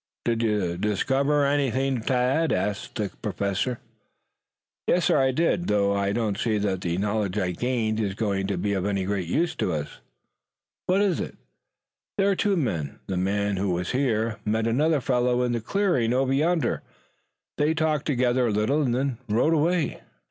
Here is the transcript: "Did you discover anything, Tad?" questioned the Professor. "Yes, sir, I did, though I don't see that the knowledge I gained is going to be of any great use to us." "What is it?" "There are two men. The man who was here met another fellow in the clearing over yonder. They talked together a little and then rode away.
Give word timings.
"Did 0.25 0.41
you 0.41 0.79
discover 0.79 1.45
anything, 1.45 2.01
Tad?" 2.01 2.49
questioned 2.49 3.11
the 3.11 3.17
Professor. 3.17 3.77
"Yes, 4.87 5.05
sir, 5.05 5.19
I 5.19 5.29
did, 5.31 5.67
though 5.67 5.93
I 5.93 6.11
don't 6.11 6.39
see 6.39 6.57
that 6.57 6.81
the 6.81 6.97
knowledge 6.97 7.37
I 7.37 7.51
gained 7.51 7.99
is 7.99 8.15
going 8.15 8.47
to 8.47 8.57
be 8.57 8.73
of 8.73 8.87
any 8.87 9.05
great 9.05 9.27
use 9.27 9.53
to 9.57 9.73
us." 9.73 9.99
"What 10.87 11.03
is 11.03 11.19
it?" 11.19 11.35
"There 12.17 12.31
are 12.31 12.35
two 12.35 12.57
men. 12.57 12.97
The 13.05 13.15
man 13.17 13.57
who 13.57 13.69
was 13.73 13.91
here 13.91 14.39
met 14.43 14.65
another 14.65 15.01
fellow 15.01 15.43
in 15.43 15.51
the 15.51 15.61
clearing 15.61 16.13
over 16.13 16.33
yonder. 16.33 16.81
They 17.59 17.75
talked 17.75 18.07
together 18.07 18.47
a 18.47 18.51
little 18.51 18.81
and 18.81 18.95
then 18.95 19.19
rode 19.29 19.53
away. 19.53 20.01